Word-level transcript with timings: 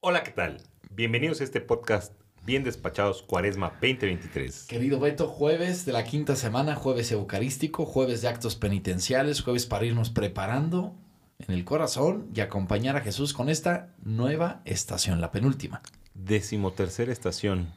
Hola, 0.00 0.22
¿qué 0.22 0.30
tal? 0.30 0.62
Bienvenidos 0.92 1.40
a 1.40 1.44
este 1.44 1.60
podcast 1.60 2.12
Bien 2.44 2.62
Despachados 2.62 3.22
Cuaresma 3.22 3.70
2023. 3.82 4.66
Querido 4.66 5.00
Beto, 5.00 5.26
jueves 5.26 5.86
de 5.86 5.92
la 5.92 6.04
quinta 6.04 6.36
semana, 6.36 6.76
jueves 6.76 7.10
eucarístico, 7.10 7.84
jueves 7.84 8.22
de 8.22 8.28
actos 8.28 8.54
penitenciales, 8.54 9.40
jueves 9.40 9.66
para 9.66 9.86
irnos 9.86 10.10
preparando 10.10 10.94
en 11.40 11.52
el 11.52 11.64
corazón 11.64 12.30
y 12.32 12.42
acompañar 12.42 12.96
a 12.96 13.00
Jesús 13.00 13.32
con 13.32 13.48
esta 13.48 13.92
nueva 14.00 14.62
estación, 14.66 15.20
la 15.20 15.32
penúltima. 15.32 15.82
Decimotercera 16.14 17.10
estación. 17.10 17.74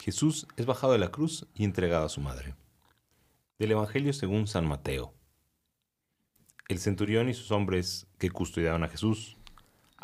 Jesús 0.00 0.46
es 0.56 0.66
bajado 0.66 0.92
de 0.92 1.00
la 1.00 1.10
cruz 1.10 1.48
y 1.56 1.64
entregado 1.64 2.06
a 2.06 2.08
su 2.08 2.20
madre. 2.20 2.54
Del 3.58 3.72
Evangelio 3.72 4.12
según 4.12 4.46
San 4.46 4.64
Mateo. 4.64 5.12
El 6.68 6.78
centurión 6.78 7.28
y 7.28 7.34
sus 7.34 7.50
hombres 7.50 8.06
que 8.18 8.30
custodiaban 8.30 8.84
a 8.84 8.88
Jesús, 8.88 9.36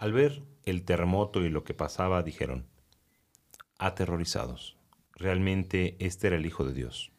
al 0.01 0.15
ver 0.15 0.43
el 0.65 0.83
terremoto 0.87 1.45
y 1.45 1.51
lo 1.51 1.63
que 1.63 1.75
pasaba, 1.75 2.23
dijeron, 2.23 2.67
aterrorizados, 3.79 4.79
realmente 5.13 5.97
este 5.99 6.29
era 6.29 6.37
el 6.37 6.47
Hijo 6.47 6.65
de 6.65 6.73
Dios. 6.73 7.13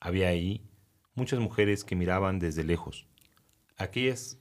Había 0.00 0.26
ahí 0.26 0.68
muchas 1.14 1.38
mujeres 1.38 1.84
que 1.84 1.94
miraban 1.94 2.40
desde 2.40 2.64
lejos, 2.64 3.06
aquellas 3.76 4.40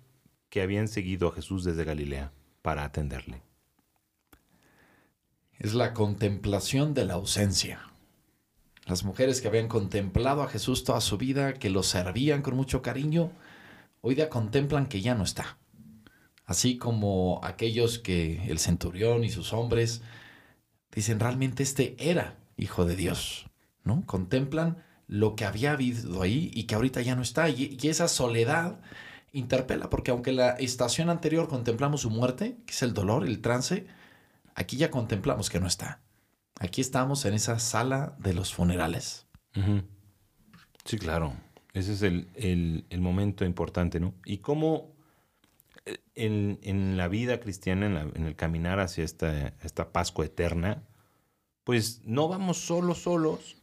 que 0.50 0.64
habían 0.64 0.88
seguido 0.88 1.28
a 1.28 1.32
Jesús 1.32 1.64
desde 1.64 1.84
Galilea 1.84 2.32
para 2.64 2.86
atenderle. 2.86 3.44
Es 5.60 5.76
la 5.76 5.94
contemplación 5.94 6.96
de 6.96 7.06
la 7.06 7.14
ausencia. 7.14 7.88
Las 8.88 9.04
mujeres 9.04 9.42
que 9.42 9.48
habían 9.48 9.68
contemplado 9.68 10.42
a 10.42 10.48
Jesús 10.48 10.84
toda 10.84 11.02
su 11.02 11.20
vida, 11.20 11.54
que 11.54 11.70
lo 11.70 11.84
servían 11.84 12.42
con 12.42 12.56
mucho 12.56 12.82
cariño, 12.82 13.32
hoy 14.02 14.16
día 14.16 14.32
contemplan 14.32 14.88
que 14.88 15.02
ya 15.02 15.14
no 15.14 15.24
está. 15.24 15.60
Así 16.46 16.78
como 16.78 17.40
aquellos 17.44 18.00
que 18.00 18.46
el 18.52 18.60
centurión 18.60 19.24
y 19.24 19.30
sus 19.30 19.54
hombres 19.54 20.02
dicen, 20.92 21.20
realmente 21.20 21.64
este 21.64 21.96
era 21.98 22.38
hijo 22.58 22.86
de 22.86 22.96
Dios, 22.96 23.48
¿no? 23.84 24.04
Contemplan 24.06 24.84
lo 25.08 25.36
que 25.36 25.46
había 25.46 25.72
habido 25.72 26.22
ahí 26.22 26.52
y 26.54 26.64
que 26.64 26.76
ahorita 26.76 27.02
ya 27.02 27.16
no 27.16 27.22
está. 27.22 27.50
Y, 27.50 27.78
y 27.82 27.88
esa 27.88 28.08
soledad 28.08 28.80
interpela, 29.32 29.90
porque 29.90 30.12
aunque 30.12 30.32
la 30.32 30.52
estación 30.52 31.10
anterior 31.10 31.48
contemplamos 31.48 32.02
su 32.02 32.10
muerte, 32.10 32.58
que 32.66 32.74
es 32.74 32.84
el 32.84 32.94
dolor, 32.94 33.26
el 33.26 33.42
trance, 33.42 33.88
aquí 34.56 34.78
ya 34.78 34.92
contemplamos 34.92 35.50
que 35.50 35.60
no 35.60 35.68
está. 35.68 36.02
Aquí 36.60 36.82
estamos 36.82 37.26
en 37.26 37.34
esa 37.34 37.58
sala 37.60 38.16
de 38.20 38.34
los 38.34 38.54
funerales. 38.54 39.26
Sí, 40.86 40.98
claro. 40.98 41.34
Ese 41.74 41.94
es 41.94 42.04
el, 42.04 42.28
el, 42.36 42.86
el 42.90 43.02
momento 43.02 43.44
importante, 43.46 44.00
¿no? 44.00 44.14
Y 44.26 44.38
cómo 44.38 44.94
en, 46.16 46.60
en 46.64 46.98
la 46.98 47.08
vida 47.08 47.40
cristiana, 47.40 47.86
en, 47.88 47.94
la- 47.96 48.02
en 48.16 48.26
el 48.26 48.36
caminar 48.36 48.80
hacia 48.80 49.04
esta, 49.04 49.50
esta 49.64 49.92
Pascua 49.92 50.26
eterna, 50.26 50.84
pues 51.64 52.02
no 52.06 52.28
vamos 52.28 52.58
solos, 52.58 53.00
solos. 53.04 53.58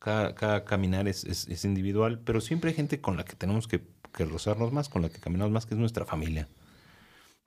Cada, 0.00 0.34
cada 0.34 0.64
caminar 0.64 1.08
es, 1.08 1.24
es- 1.24 1.48
es 1.48 1.64
individual, 1.64 2.20
pero 2.24 2.40
siempre 2.40 2.70
hay 2.70 2.76
gente 2.76 3.00
con 3.00 3.16
la 3.16 3.24
que 3.24 3.36
tenemos 3.36 3.68
que, 3.68 3.82
que 4.14 4.24
rozarnos 4.24 4.72
más, 4.72 4.88
con 4.88 5.02
la 5.02 5.10
que 5.10 5.20
caminamos 5.20 5.52
más, 5.52 5.66
que 5.66 5.74
es 5.74 5.80
nuestra 5.80 6.04
familia. 6.06 6.48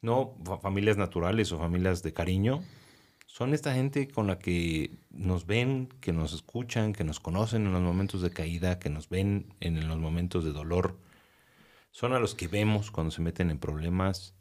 No 0.02 0.36
fa- 0.44 0.58
familias 0.60 0.98
naturales 0.98 1.52
o 1.52 1.58
familias 1.60 2.04
de 2.04 2.14
cariño, 2.14 2.64
son 3.26 3.54
esta 3.54 3.74
gente 3.74 4.08
con 4.10 4.28
la 4.28 4.38
que 4.38 4.92
nos 5.10 5.46
ven, 5.48 5.90
que 6.02 6.14
nos 6.14 6.34
escuchan, 6.34 6.94
que 6.94 7.04
nos 7.04 7.20
conocen 7.20 7.66
en 7.66 7.74
los 7.74 7.82
momentos 7.82 8.22
de 8.22 8.30
caída, 8.32 8.78
que 8.80 8.90
nos 8.90 9.10
ven 9.10 9.54
en 9.60 9.88
los 9.88 9.98
momentos 9.98 10.44
de 10.44 10.52
dolor. 10.52 10.98
Son 11.94 12.12
a 12.14 12.20
los 12.20 12.34
que 12.34 12.48
vemos 12.48 12.90
cuando 12.90 13.12
se 13.12 13.22
meten 13.22 13.52
en 13.52 13.60
problemas 13.60 14.34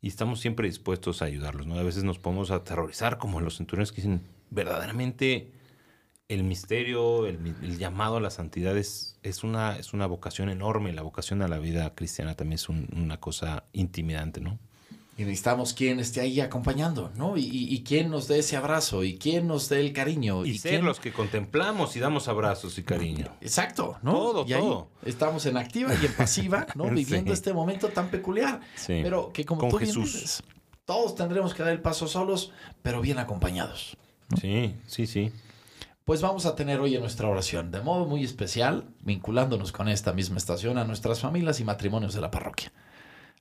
y 0.00 0.06
estamos 0.06 0.38
siempre 0.38 0.68
dispuestos 0.68 1.20
a 1.20 1.24
ayudarlos. 1.24 1.66
¿no? 1.66 1.74
A 1.76 1.82
veces 1.82 2.04
nos 2.04 2.20
podemos 2.20 2.52
aterrorizar 2.52 3.18
como 3.18 3.40
los 3.40 3.56
centuriones 3.56 3.90
que 3.90 3.96
dicen, 4.02 4.22
verdaderamente 4.50 5.50
el 6.28 6.44
misterio, 6.44 7.26
el, 7.26 7.76
llamado 7.76 8.18
a 8.18 8.20
la 8.20 8.30
santidad 8.30 8.76
es, 8.78 9.18
es, 9.24 9.42
una, 9.42 9.76
es 9.78 9.92
una 9.92 10.06
vocación 10.06 10.48
enorme. 10.48 10.92
La 10.92 11.02
vocación 11.02 11.42
a 11.42 11.48
la 11.48 11.58
vida 11.58 11.92
cristiana 11.96 12.36
también 12.36 12.54
es 12.54 12.68
un- 12.68 12.88
una 12.96 13.18
cosa 13.18 13.64
intimidante, 13.72 14.40
¿no? 14.40 14.60
Y 15.16 15.24
necesitamos 15.24 15.74
quien 15.74 16.00
esté 16.00 16.22
ahí 16.22 16.40
acompañando, 16.40 17.12
¿no? 17.16 17.36
Y, 17.36 17.42
y, 17.42 17.74
y 17.74 17.82
quien 17.82 18.08
nos 18.10 18.28
dé 18.28 18.38
ese 18.38 18.56
abrazo, 18.56 19.04
y 19.04 19.18
quien 19.18 19.46
nos 19.46 19.68
dé 19.68 19.80
el 19.80 19.92
cariño. 19.92 20.46
Y, 20.46 20.56
ser 20.58 20.70
quién- 20.72 20.84
los 20.86 21.00
que 21.00 21.12
contemplamos 21.12 21.94
y 21.96 22.00
damos 22.00 22.28
abrazos 22.28 22.78
y 22.78 22.82
cariño. 22.82 23.26
Exacto, 23.42 23.98
¿no? 24.02 24.12
Todo, 24.14 24.46
y 24.48 24.54
ahí 24.54 24.60
todo. 24.62 24.88
estamos 25.04 25.44
en 25.44 25.58
activa 25.58 25.92
y 26.00 26.06
en 26.06 26.12
pasiva, 26.14 26.66
¿no? 26.74 26.84
Sí. 26.88 26.94
Viviendo 26.94 27.32
este 27.34 27.52
momento 27.52 27.88
tan 27.88 28.08
peculiar. 28.08 28.60
Sí. 28.74 29.00
Pero 29.02 29.32
que 29.34 29.44
como 29.44 29.60
Con 29.60 29.70
tú 29.70 29.78
bien 29.78 29.94
dices, 29.94 30.42
todos 30.86 31.14
tendremos 31.14 31.52
que 31.52 31.62
dar 31.62 31.72
el 31.72 31.82
paso 31.82 32.08
solos, 32.08 32.50
pero 32.80 33.02
bien 33.02 33.18
acompañados. 33.18 33.96
Sí, 34.40 34.74
sí, 34.86 35.06
sí. 35.06 35.30
Pues 36.06 36.22
vamos 36.22 36.46
a 36.46 36.56
tener 36.56 36.80
hoy 36.80 36.94
en 36.94 37.00
nuestra 37.02 37.28
oración, 37.28 37.70
de 37.70 37.80
modo 37.82 38.06
muy 38.06 38.24
especial, 38.24 38.86
vinculándonos 39.02 39.70
con 39.72 39.88
esta 39.88 40.12
misma 40.14 40.38
estación 40.38 40.78
a 40.78 40.84
nuestras 40.84 41.20
familias 41.20 41.60
y 41.60 41.64
matrimonios 41.64 42.14
de 42.14 42.20
la 42.22 42.30
parroquia. 42.30 42.72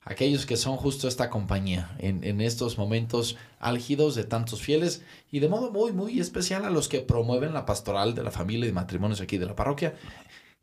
Aquellos 0.04 0.48
que 0.48 0.58
son 0.58 0.78
justo 0.78 1.08
esta 1.08 1.30
compañía 1.30 1.96
en, 2.00 2.24
en 2.24 2.42
estos 2.42 2.78
momentos 2.78 3.38
álgidos 3.60 4.16
de 4.16 4.24
tantos 4.24 4.62
fieles 4.62 5.04
y 5.32 5.40
de 5.40 5.48
modo 5.48 5.70
muy, 5.72 5.92
muy 5.92 6.20
especial 6.20 6.66
a 6.66 6.72
los 6.72 6.88
que 6.90 7.02
promueven 7.02 7.54
la 7.54 7.66
pastoral 7.68 8.16
de 8.16 8.24
la 8.24 8.32
familia 8.32 8.68
y 8.68 8.72
matrimonios 8.72 9.22
aquí 9.22 9.38
de 9.38 9.46
la 9.46 9.56
parroquia 9.56 9.94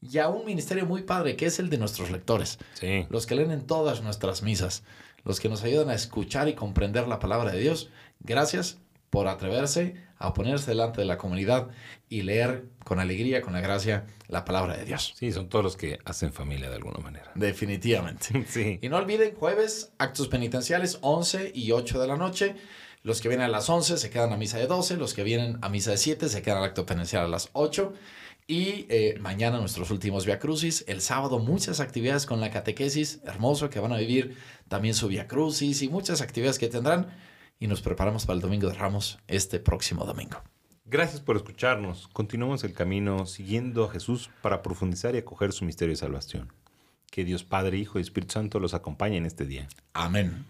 y 0.03 0.19
a 0.19 0.28
un 0.28 0.44
ministerio 0.44 0.87
muy 0.87 1.03
padre 1.03 1.37
que 1.37 1.47
es 1.47 1.60
el 1.60 1.71
de 1.71 1.78
nuestros 1.78 2.10
lectores 2.10 2.59
Sí. 2.75 3.06
los 3.10 3.26
que 3.26 3.37
leen 3.37 3.53
en 3.53 3.65
todas 3.66 4.03
nuestras 4.03 4.43
misas, 4.43 4.82
los 5.25 5.38
que 5.38 5.49
nos 5.49 5.62
ayudan 5.62 5.91
a 5.91 5.94
escuchar 5.94 6.49
y 6.49 6.55
comprender 6.55 7.06
la 7.06 7.19
palabra 7.20 7.53
de 7.53 7.60
Dios. 7.60 7.91
Gracias 8.20 8.78
por 9.10 9.28
atreverse 9.28 10.08
a 10.19 10.34
ponerse 10.34 10.70
delante 10.72 11.00
de 11.00 11.06
la 11.06 11.16
comunidad 11.16 11.69
y 12.08 12.22
leer 12.22 12.64
con 12.84 12.98
alegría, 12.98 13.41
con 13.41 13.52
la 13.52 13.60
gracia, 13.60 14.06
la 14.26 14.44
palabra 14.44 14.76
de 14.76 14.84
Dios. 14.84 15.14
Sí, 15.16 15.30
son 15.32 15.48
todos 15.48 15.64
los 15.64 15.76
que 15.76 15.98
hacen 16.04 16.32
familia 16.32 16.69
de 16.69 16.76
alguna 16.76 16.98
manera. 16.98 17.30
Definitivamente. 17.34 18.44
Sí. 18.48 18.78
Y 18.82 18.88
no 18.88 18.96
olviden, 18.96 19.34
jueves, 19.34 19.92
actos 19.98 20.28
penitenciales, 20.28 20.98
11 21.02 21.52
y 21.54 21.72
8 21.72 22.00
de 22.00 22.06
la 22.06 22.16
noche. 22.16 22.56
Los 23.02 23.20
que 23.20 23.28
vienen 23.28 23.46
a 23.46 23.48
las 23.48 23.69
11 23.69 23.98
se 23.98 24.10
quedan 24.10 24.32
a 24.32 24.36
misa 24.36 24.58
de 24.58 24.66
12, 24.66 24.96
los 24.96 25.14
que 25.14 25.22
vienen 25.22 25.58
a 25.62 25.69
misa 25.69 25.92
de 25.92 25.98
7 25.98 26.28
se 26.28 26.42
quedan 26.42 26.58
al 26.58 26.64
acto 26.64 26.84
penitencial 26.84 27.25
a 27.25 27.28
las 27.28 27.50
8. 27.52 27.92
Y 28.46 28.86
eh, 28.88 29.19
mañana 29.20 29.60
nuestros 29.60 29.90
últimos 29.90 30.25
Via 30.25 30.38
Crucis. 30.38 30.84
El 30.88 31.02
sábado 31.02 31.38
muchas 31.38 31.80
actividades 31.80 32.25
con 32.25 32.40
la 32.40 32.50
catequesis, 32.50 33.20
hermoso, 33.25 33.69
que 33.69 33.78
van 33.78 33.92
a 33.92 33.98
vivir 33.98 34.36
también 34.69 34.94
su 34.94 35.08
Via 35.08 35.28
Crucis 35.28 35.82
y 35.82 35.88
muchas 35.88 36.22
actividades 36.22 36.58
que 36.58 36.69
tendrán. 36.69 37.08
Y 37.58 37.66
nos 37.66 37.82
preparamos 37.82 38.26
para 38.26 38.36
el 38.36 38.42
Domingo 38.42 38.69
de 38.69 38.74
Ramos 38.74 39.19
este 39.26 39.58
próximo 39.58 40.04
domingo. 40.04 40.42
Gracias 40.84 41.20
por 41.20 41.36
escucharnos. 41.36 42.08
Continuamos 42.08 42.64
el 42.64 42.72
camino 42.72 43.26
siguiendo 43.26 43.84
a 43.84 43.91
Jesús 43.91 44.30
para 44.41 44.62
profundizar 44.62 45.14
y 45.14 45.19
acoger 45.19 45.52
su 45.52 45.64
misterio 45.64 45.92
de 45.92 45.96
salvación. 45.96 46.52
Que 47.10 47.24
Dios 47.24 47.44
Padre, 47.44 47.78
Hijo 47.78 47.98
y 47.98 48.02
Espíritu 48.02 48.34
Santo 48.34 48.60
los 48.60 48.74
acompañe 48.74 49.16
en 49.16 49.26
este 49.26 49.44
día. 49.44 49.69
Amén. 49.92 50.46